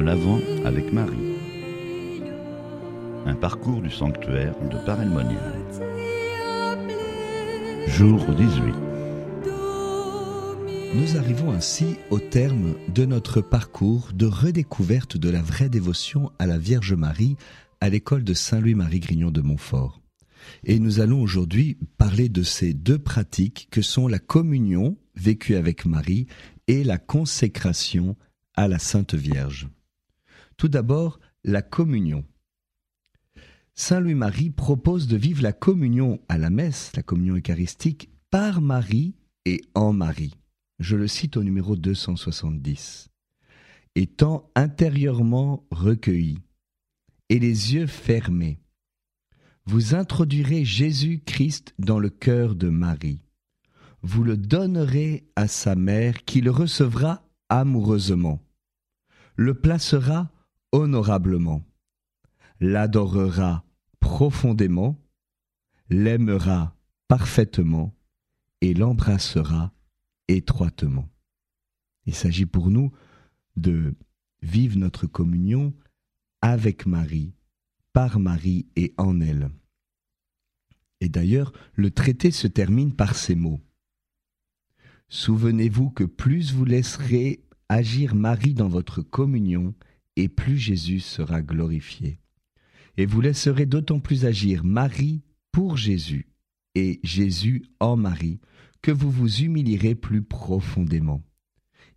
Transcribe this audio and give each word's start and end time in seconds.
L'Avent 0.00 0.40
avec 0.64 0.92
Marie. 0.92 1.36
Un 3.26 3.34
parcours 3.34 3.82
du 3.82 3.90
sanctuaire 3.90 4.54
de 4.68 4.76
Paray-le-Monial. 4.86 5.54
Jour 7.88 8.24
18. 8.34 8.74
Nous 10.94 11.16
arrivons 11.16 11.52
ainsi 11.52 11.96
au 12.10 12.18
terme 12.18 12.74
de 12.88 13.04
notre 13.04 13.40
parcours 13.40 14.08
de 14.14 14.26
redécouverte 14.26 15.16
de 15.16 15.28
la 15.28 15.42
vraie 15.42 15.68
dévotion 15.68 16.32
à 16.38 16.46
la 16.46 16.58
Vierge 16.58 16.94
Marie 16.94 17.36
à 17.80 17.88
l'école 17.88 18.24
de 18.24 18.34
Saint-Louis-Marie 18.34 19.00
Grignon 19.00 19.30
de 19.30 19.40
Montfort. 19.40 20.00
Et 20.64 20.78
nous 20.78 21.00
allons 21.00 21.20
aujourd'hui 21.20 21.76
parler 21.98 22.28
de 22.28 22.42
ces 22.42 22.72
deux 22.72 22.98
pratiques 22.98 23.68
que 23.70 23.82
sont 23.82 24.08
la 24.08 24.18
communion 24.18 24.96
vécue 25.14 25.56
avec 25.56 25.84
Marie 25.84 26.26
et 26.66 26.82
la 26.82 26.98
consécration 26.98 28.16
à 28.54 28.68
la 28.68 28.78
Sainte 28.78 29.14
Vierge. 29.14 29.68
Tout 30.62 30.68
d'abord, 30.68 31.18
la 31.42 31.60
communion. 31.60 32.24
Saint 33.74 33.98
Louis-Marie 33.98 34.50
propose 34.50 35.08
de 35.08 35.16
vivre 35.16 35.42
la 35.42 35.52
communion 35.52 36.20
à 36.28 36.38
la 36.38 36.50
messe, 36.50 36.94
la 36.94 37.02
communion 37.02 37.34
eucharistique, 37.34 38.10
par 38.30 38.60
Marie 38.60 39.16
et 39.44 39.60
en 39.74 39.92
Marie. 39.92 40.36
Je 40.78 40.94
le 40.94 41.08
cite 41.08 41.36
au 41.36 41.42
numéro 41.42 41.74
270. 41.74 43.08
Étant 43.96 44.52
intérieurement 44.54 45.66
recueilli 45.72 46.38
et 47.28 47.40
les 47.40 47.74
yeux 47.74 47.88
fermés, 47.88 48.60
vous 49.64 49.96
introduirez 49.96 50.64
Jésus-Christ 50.64 51.74
dans 51.80 51.98
le 51.98 52.08
cœur 52.08 52.54
de 52.54 52.68
Marie. 52.68 53.24
Vous 54.02 54.22
le 54.22 54.36
donnerez 54.36 55.26
à 55.34 55.48
sa 55.48 55.74
mère 55.74 56.24
qui 56.24 56.40
le 56.40 56.52
recevra 56.52 57.28
amoureusement, 57.48 58.40
le 59.34 59.54
placera 59.54 60.30
honorablement, 60.72 61.62
l'adorera 62.60 63.64
profondément, 64.00 64.98
l'aimera 65.88 66.76
parfaitement 67.08 67.94
et 68.60 68.74
l'embrassera 68.74 69.72
étroitement. 70.28 71.08
Il 72.06 72.14
s'agit 72.14 72.46
pour 72.46 72.70
nous 72.70 72.92
de 73.56 73.94
vivre 74.40 74.78
notre 74.78 75.06
communion 75.06 75.74
avec 76.40 76.86
Marie, 76.86 77.34
par 77.92 78.18
Marie 78.18 78.66
et 78.74 78.94
en 78.96 79.20
elle. 79.20 79.50
Et 81.00 81.08
d'ailleurs, 81.08 81.52
le 81.74 81.90
traité 81.90 82.30
se 82.30 82.46
termine 82.46 82.94
par 82.94 83.14
ces 83.14 83.34
mots. 83.34 83.60
Souvenez-vous 85.08 85.90
que 85.90 86.04
plus 86.04 86.52
vous 86.52 86.64
laisserez 86.64 87.44
agir 87.68 88.14
Marie 88.14 88.54
dans 88.54 88.68
votre 88.68 89.02
communion, 89.02 89.74
et 90.16 90.28
plus 90.28 90.58
Jésus 90.58 91.00
sera 91.00 91.42
glorifié. 91.42 92.18
Et 92.96 93.06
vous 93.06 93.20
laisserez 93.20 93.66
d'autant 93.66 94.00
plus 94.00 94.24
agir 94.24 94.64
Marie 94.64 95.22
pour 95.50 95.76
Jésus, 95.76 96.28
et 96.74 97.00
Jésus 97.02 97.62
en 97.80 97.96
Marie, 97.96 98.40
que 98.82 98.90
vous 98.90 99.10
vous 99.10 99.42
humilierez 99.42 99.94
plus 99.94 100.22
profondément. 100.22 101.22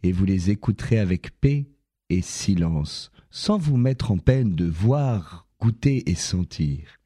Et 0.04 0.12
vous 0.12 0.26
les 0.26 0.52
écouterez 0.52 1.00
avec 1.00 1.32
paix 1.40 1.68
et 2.10 2.22
silence, 2.22 3.12
sans 3.32 3.58
vous 3.58 3.78
mettre 3.78 4.12
en 4.12 4.18
peine 4.18 4.56
de 4.56 4.66
voir, 4.66 5.48
goûter 5.60 6.10
et 6.10 6.16
sentir. 6.16 7.00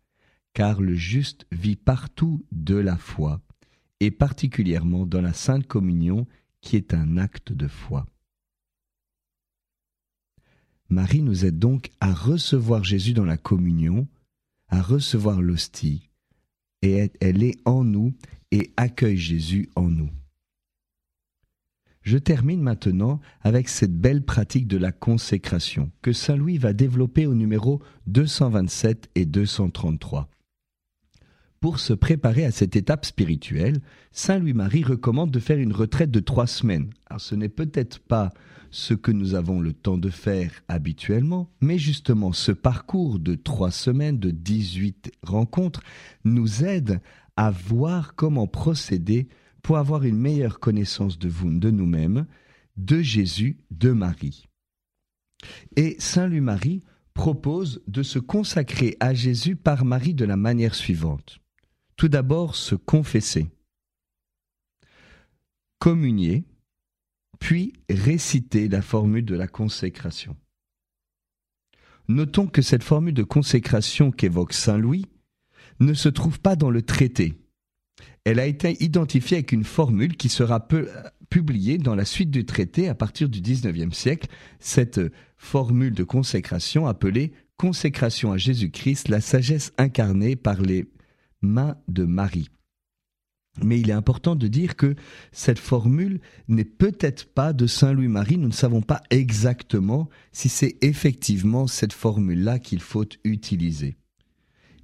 Car 0.54 0.82
le 0.82 0.94
juste 0.94 1.46
vit 1.52 1.78
partout 1.78 2.46
de 2.52 2.76
la 2.76 2.98
foi, 2.98 3.42
et 4.00 4.12
particulièrement 4.12 5.06
dans 5.06 5.22
la 5.22 5.34
Sainte 5.34 5.68
Communion 5.68 6.28
qui 6.62 6.76
est 6.76 6.94
un 6.94 7.18
acte 7.18 7.54
de 7.54 7.68
foi. 7.68 8.06
Marie 10.90 11.22
nous 11.22 11.46
aide 11.46 11.60
donc 11.60 11.92
à 12.00 12.14
recevoir 12.14 12.84
Jésus 12.84 13.14
dans 13.14 13.26
la 13.26 13.38
communion, 13.38 14.08
à 14.70 14.82
recevoir 14.82 15.42
l'hostie, 15.42 16.10
et 16.82 17.12
elle 17.22 17.44
est 17.44 17.60
en 17.66 17.84
nous 17.84 18.14
et 18.52 18.72
accueille 18.78 19.18
Jésus 19.18 19.70
en 19.76 19.90
nous. 19.90 20.10
Je 22.02 22.18
termine 22.18 22.62
maintenant 22.62 23.20
avec 23.42 23.70
cette 23.70 23.96
belle 23.96 24.24
pratique 24.24 24.68
de 24.68 24.78
la 24.78 24.92
consécration 24.92 25.92
que 26.02 26.14
Saint 26.14 26.38
Louis 26.38 26.58
va 26.58 26.74
développer 26.74 27.28
au 27.28 27.36
numéro 27.36 27.84
227 28.08 29.12
et 29.16 29.26
233. 29.26 30.28
Pour 31.62 31.80
se 31.80 31.92
préparer 31.92 32.46
à 32.46 32.52
cette 32.52 32.78
étape 32.78 33.04
spirituelle, 33.04 33.82
Saint 34.14 34.40
Louis-Marie 34.40 34.84
recommande 34.84 35.30
de 35.30 35.40
faire 35.40 35.58
une 35.58 35.74
retraite 35.74 36.10
de 36.10 36.22
trois 36.22 36.48
semaines. 36.48 36.90
Alors 37.08 37.20
ce 37.20 37.36
n'est 37.36 37.50
peut-être 37.50 38.00
pas 38.00 38.32
ce 38.72 38.94
que 38.94 39.12
nous 39.12 39.36
avons 39.36 39.60
le 39.60 39.74
temps 39.74 39.98
de 39.98 40.10
faire 40.10 40.52
habituellement, 40.70 41.52
mais 41.60 41.78
justement 41.78 42.32
ce 42.32 42.54
parcours 42.54 43.20
de 43.20 43.36
trois 43.36 43.72
semaines, 43.72 44.20
de 44.20 44.32
18 44.32 45.12
rencontres, 45.22 45.82
nous 46.24 46.64
aide 46.64 47.02
à 47.36 47.52
voir 47.52 48.16
comment 48.16 48.48
procéder 48.48 49.28
pour 49.62 49.78
avoir 49.78 50.04
une 50.04 50.18
meilleure 50.18 50.62
connaissance 50.62 51.20
de 51.20 51.28
vous, 51.28 51.52
de 51.52 51.72
nous-mêmes, 51.72 52.26
de 52.78 53.02
Jésus, 53.02 53.58
de 53.72 53.92
Marie. 53.92 54.46
Et 55.76 55.98
Saint 56.00 56.28
Louis-Marie 56.28 56.84
propose 57.14 57.82
de 57.88 58.02
se 58.02 58.20
consacrer 58.20 58.96
à 59.02 59.14
Jésus 59.14 59.58
par 59.58 59.84
Marie 59.84 60.14
de 60.14 60.24
la 60.24 60.38
manière 60.38 60.76
suivante. 60.76 61.40
Tout 62.00 62.08
d'abord, 62.08 62.56
se 62.56 62.76
confesser, 62.76 63.50
communier, 65.80 66.46
puis 67.40 67.74
réciter 67.90 68.70
la 68.70 68.82
formule 68.82 69.26
de 69.26 69.36
la 69.36 69.50
consécration. 69.50 70.38
Notons 72.08 72.48
que 72.48 72.62
cette 72.62 72.86
formule 72.86 73.14
de 73.14 73.24
consécration 73.24 74.12
qu'évoque 74.12 74.54
Saint 74.54 74.78
Louis 74.78 75.08
ne 75.82 75.94
se 75.94 76.08
trouve 76.08 76.40
pas 76.40 76.56
dans 76.56 76.70
le 76.70 76.84
traité. 76.84 77.38
Elle 78.24 78.40
a 78.40 78.46
été 78.46 78.82
identifiée 78.82 79.40
avec 79.40 79.52
une 79.52 79.66
formule 79.66 80.16
qui 80.16 80.30
sera 80.30 80.66
publiée 81.30 81.80
dans 81.80 81.96
la 81.96 82.06
suite 82.06 82.32
du 82.32 82.46
traité 82.46 82.88
à 82.88 82.96
partir 82.96 83.28
du 83.28 83.42
XIXe 83.42 83.94
siècle, 83.94 84.30
cette 84.62 85.02
formule 85.36 85.96
de 85.96 86.06
consécration 86.06 86.88
appelée 86.88 87.34
Consécration 87.58 88.32
à 88.32 88.38
Jésus-Christ, 88.38 89.10
la 89.10 89.20
sagesse 89.20 89.74
incarnée 89.78 90.38
par 90.38 90.62
les 90.62 90.88
main 91.42 91.78
de 91.88 92.04
Marie. 92.06 92.50
Mais 93.64 93.80
il 93.80 93.90
est 93.90 93.94
important 93.94 94.36
de 94.36 94.48
dire 94.48 94.76
que 94.76 94.96
cette 95.32 95.60
formule 95.60 96.22
n'est 96.48 96.66
peut-être 96.66 97.34
pas 97.34 97.52
de 97.52 97.68
Saint 97.68 97.94
Louis-Marie. 97.94 98.38
Nous 98.38 98.48
ne 98.48 98.54
savons 98.54 98.82
pas 98.82 99.02
exactement 99.10 100.10
si 100.32 100.50
c'est 100.50 100.78
effectivement 100.82 101.68
cette 101.68 101.94
formule-là 101.94 102.60
qu'il 102.60 102.80
faut 102.80 103.06
utiliser. 103.24 103.98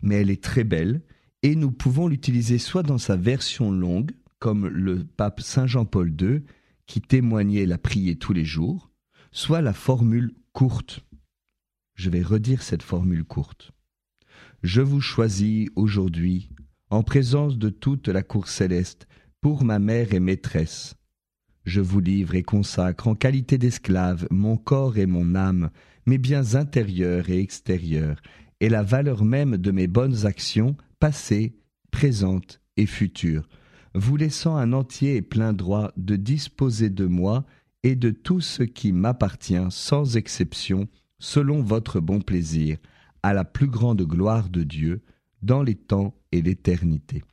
Mais 0.01 0.16
elle 0.16 0.29
est 0.29 0.43
très 0.43 0.63
belle 0.63 1.01
et 1.41 1.55
nous 1.55 1.71
pouvons 1.71 2.07
l'utiliser 2.07 2.57
soit 2.57 2.83
dans 2.83 2.97
sa 2.97 3.16
version 3.16 3.72
longue, 3.72 4.11
comme 4.39 4.67
le 4.67 5.05
pape 5.05 5.41
Saint 5.41 5.67
Jean-Paul 5.67 6.13
II, 6.19 6.41
qui 6.85 7.01
témoignait 7.01 7.66
la 7.66 7.77
prier 7.77 8.16
tous 8.16 8.33
les 8.33 8.45
jours, 8.45 8.91
soit 9.31 9.61
la 9.61 9.73
formule 9.73 10.33
courte. 10.53 11.01
Je 11.95 12.09
vais 12.09 12.22
redire 12.22 12.61
cette 12.61 12.83
formule 12.83 13.23
courte. 13.23 13.72
Je 14.63 14.81
vous 14.81 15.01
choisis 15.01 15.69
aujourd'hui, 15.75 16.49
en 16.89 17.03
présence 17.03 17.57
de 17.57 17.69
toute 17.69 18.07
la 18.07 18.23
cour 18.23 18.47
céleste, 18.47 19.07
pour 19.41 19.63
ma 19.63 19.79
mère 19.79 20.13
et 20.13 20.19
maîtresse. 20.19 20.95
Je 21.66 21.81
vous 21.81 21.99
livre 21.99 22.35
et 22.35 22.43
consacre 22.43 23.07
en 23.07 23.16
qualité 23.16 23.57
d'esclave 23.57 24.27
mon 24.31 24.57
corps 24.57 24.97
et 24.97 25.05
mon 25.05 25.35
âme, 25.35 25.69
mes 26.05 26.17
biens 26.17 26.55
intérieurs 26.55 27.29
et 27.29 27.39
extérieurs, 27.39 28.21
et 28.59 28.69
la 28.69 28.83
valeur 28.83 29.23
même 29.23 29.57
de 29.57 29.71
mes 29.71 29.88
bonnes 29.88 30.25
actions, 30.25 30.75
passées, 30.99 31.55
présentes 31.91 32.61
et 32.77 32.85
futures, 32.85 33.47
vous 33.93 34.17
laissant 34.17 34.55
un 34.55 34.73
entier 34.73 35.16
et 35.16 35.22
plein 35.22 35.53
droit 35.53 35.91
de 35.97 36.16
disposer 36.16 36.90
de 36.90 37.05
moi 37.05 37.46
et 37.84 37.96
de 37.96 38.09
tout 38.09 38.41
ce 38.41 38.63
qui 38.63 38.91
m'appartient 38.91 39.55
sans 39.69 40.17
exception, 40.17 40.87
selon 41.19 41.61
votre 41.61 41.99
bon 41.99 42.19
plaisir, 42.19 42.78
à 43.25 43.33
la 43.33 43.43
plus 43.43 43.66
grande 43.66 44.03
gloire 44.03 44.49
de 44.49 44.61
Dieu 44.61 45.01
dans 45.41 45.63
les 45.63 45.73
temps 45.73 46.13
et 46.31 46.43
l'éternité. 46.43 47.23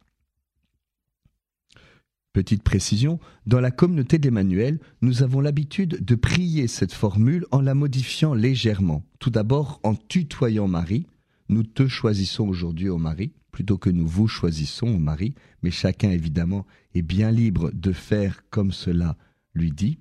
Petite 2.33 2.63
précision, 2.63 3.21
dans 3.45 3.61
la 3.61 3.71
communauté 3.71 4.17
d'Emmanuel, 4.19 4.81
nous 5.03 5.23
avons 5.23 5.43
l'habitude 5.43 6.03
de 6.03 6.15
prier 6.15 6.67
cette 6.67 6.95
formule 6.95 7.45
en 7.51 7.61
la 7.61 7.75
modifiant 7.75 8.33
légèrement. 8.33 9.05
Tout 9.19 9.29
d'abord 9.29 9.81
en 9.83 9.95
tutoyant 9.95 10.67
Marie. 10.67 11.07
Nous 11.51 11.63
te 11.63 11.87
choisissons 11.87 12.49
aujourd'hui 12.49 12.89
au 12.89 12.97
Marie, 12.97 13.35
plutôt 13.51 13.77
que 13.77 13.91
nous 13.91 14.07
vous 14.07 14.29
choisissons 14.29 14.87
au 14.87 14.99
Marie, 14.99 15.35
mais 15.63 15.71
chacun 15.71 16.11
évidemment 16.11 16.65
est 16.95 17.03
bien 17.03 17.31
libre 17.31 17.71
de 17.71 17.93
faire 17.93 18.45
comme 18.49 18.73
cela 18.73 19.19
lui 19.53 19.73
dit. 19.73 19.99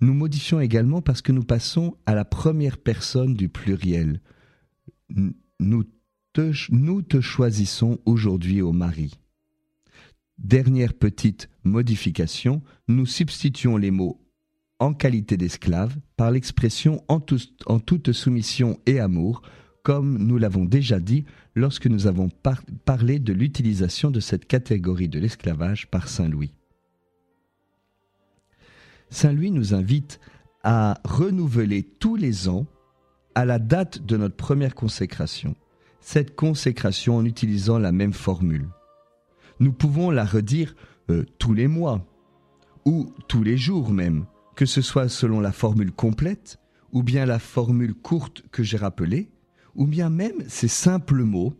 Nous 0.00 0.14
modifions 0.14 0.58
également 0.58 1.00
parce 1.00 1.22
que 1.22 1.30
nous 1.30 1.44
passons 1.44 1.94
à 2.06 2.16
la 2.16 2.24
première 2.24 2.76
personne 2.76 3.34
du 3.34 3.48
pluriel 3.48 4.20
nous 5.60 5.84
te, 6.32 7.20
choisissons 7.20 7.98
aujourd'hui 8.04 8.62
au 8.62 8.72
mari. 8.72 9.14
Dernière 10.38 10.94
petite 10.94 11.48
modification, 11.64 12.62
nous 12.88 13.06
substituons 13.06 13.76
les 13.76 13.90
mots 13.90 14.18
en 14.78 14.94
qualité 14.94 15.36
d'esclave 15.36 15.96
par 16.16 16.30
l'expression 16.30 17.04
en, 17.06 17.20
toute 17.20 18.12
soumission 18.12 18.80
et 18.86 18.98
amour, 18.98 19.42
comme 19.84 20.18
nous 20.18 20.38
l'avons 20.38 20.64
déjà 20.64 20.98
dit 20.98 21.24
lorsque 21.54 21.86
nous 21.86 22.06
avons 22.06 22.28
parlé 22.84 23.18
de 23.18 23.32
l'utilisation 23.32 24.10
de 24.10 24.20
cette 24.20 24.46
catégorie 24.46 25.08
de 25.08 25.20
l'esclavage 25.20 25.88
par 25.88 26.08
Saint 26.08 26.28
Louis. 26.28 26.54
Saint 29.10 29.32
Louis 29.32 29.50
nous 29.50 29.74
invite 29.74 30.18
à 30.64 31.00
renouveler 31.04 31.82
tous 31.82 32.16
les 32.16 32.48
ans, 32.48 32.66
à 33.34 33.44
la 33.44 33.58
date 33.58 34.04
de 34.04 34.16
notre 34.16 34.36
première 34.36 34.74
consécration, 34.74 35.54
cette 36.00 36.34
consécration 36.34 37.16
en 37.16 37.24
utilisant 37.24 37.78
la 37.78 37.92
même 37.92 38.12
formule. 38.12 38.68
Nous 39.60 39.72
pouvons 39.72 40.10
la 40.10 40.24
redire 40.24 40.74
euh, 41.10 41.24
tous 41.38 41.54
les 41.54 41.68
mois, 41.68 42.06
ou 42.84 43.12
tous 43.28 43.42
les 43.42 43.56
jours 43.56 43.90
même, 43.90 44.26
que 44.56 44.66
ce 44.66 44.80
soit 44.80 45.08
selon 45.08 45.40
la 45.40 45.52
formule 45.52 45.92
complète, 45.92 46.58
ou 46.92 47.02
bien 47.02 47.24
la 47.26 47.38
formule 47.38 47.94
courte 47.94 48.42
que 48.50 48.62
j'ai 48.62 48.76
rappelée, 48.76 49.30
ou 49.74 49.86
bien 49.86 50.10
même 50.10 50.42
ces 50.48 50.68
simples 50.68 51.22
mots 51.22 51.54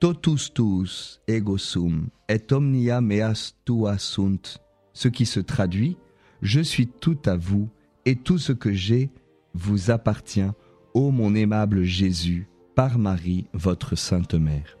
totus 0.00 0.52
tuus 0.52 1.20
ego 1.26 1.56
sum 1.56 2.08
et 2.28 2.52
omnia 2.52 3.00
meas 3.00 3.54
tua 3.64 3.98
sunt, 3.98 4.60
ce 4.92 5.08
qui 5.08 5.24
se 5.24 5.40
traduit 5.40 5.96
je 6.42 6.60
suis 6.60 6.86
tout 6.86 7.18
à 7.24 7.36
vous 7.36 7.68
et 8.04 8.16
tout 8.16 8.38
ce 8.38 8.52
que 8.52 8.72
j'ai 8.72 9.10
vous 9.54 9.90
appartient, 9.90 10.50
ô 10.96 11.10
mon 11.10 11.34
aimable 11.34 11.82
Jésus, 11.82 12.48
par 12.74 12.98
Marie, 12.98 13.44
votre 13.52 13.96
Sainte 13.96 14.32
Mère. 14.32 14.78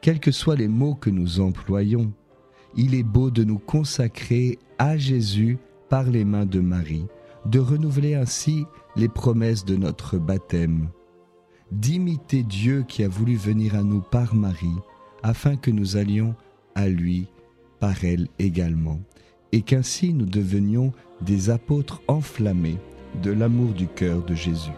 Quels 0.00 0.20
que 0.20 0.30
soient 0.30 0.54
les 0.54 0.68
mots 0.68 0.94
que 0.94 1.10
nous 1.10 1.40
employons, 1.40 2.12
il 2.76 2.94
est 2.94 3.02
beau 3.02 3.32
de 3.32 3.42
nous 3.42 3.58
consacrer 3.58 4.60
à 4.78 4.96
Jésus 4.96 5.58
par 5.88 6.04
les 6.04 6.24
mains 6.24 6.46
de 6.46 6.60
Marie, 6.60 7.06
de 7.46 7.58
renouveler 7.58 8.14
ainsi 8.14 8.64
les 8.94 9.08
promesses 9.08 9.64
de 9.64 9.74
notre 9.74 10.18
baptême, 10.18 10.88
d'imiter 11.72 12.44
Dieu 12.44 12.84
qui 12.86 13.02
a 13.02 13.08
voulu 13.08 13.34
venir 13.34 13.74
à 13.74 13.82
nous 13.82 14.02
par 14.02 14.36
Marie, 14.36 14.78
afin 15.24 15.56
que 15.56 15.72
nous 15.72 15.96
allions 15.96 16.36
à 16.76 16.88
lui 16.88 17.26
par 17.80 18.04
elle 18.04 18.28
également, 18.38 19.00
et 19.50 19.62
qu'ainsi 19.62 20.14
nous 20.14 20.26
devenions 20.26 20.92
des 21.22 21.50
apôtres 21.50 22.02
enflammés 22.06 22.78
de 23.20 23.32
l'amour 23.32 23.72
du 23.72 23.88
cœur 23.88 24.24
de 24.24 24.36
Jésus. 24.36 24.70